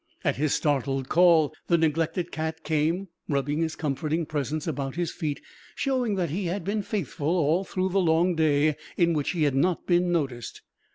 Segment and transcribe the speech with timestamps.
[0.23, 5.39] At his startled call the neglected cat came rubbing his comforting presence about his feet,
[5.75, 9.53] showing that he had been faithful all through the long day in which he had
[9.53, 10.63] not been noticed.